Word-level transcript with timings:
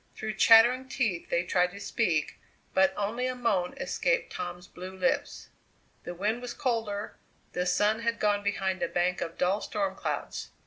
Through 0.15 0.33
chattering 0.33 0.89
teeth 0.89 1.29
they 1.29 1.43
tried 1.43 1.69
to 1.73 1.79
speak, 1.79 2.39
but 2.73 2.91
only 2.97 3.27
a 3.27 3.35
moan 3.35 3.75
escaped 3.79 4.33
Tom's 4.33 4.67
blue 4.67 4.97
lips. 4.97 5.49
The 6.05 6.15
wind 6.15 6.41
was 6.41 6.55
colder; 6.55 7.17
the 7.53 7.67
sun 7.67 7.99
had 7.99 8.17
gone 8.19 8.41
behind 8.41 8.81
a 8.81 8.87
bank 8.87 9.21
of 9.21 9.37
dull 9.37 9.61
storm 9.61 9.95
clouds. 9.95 10.49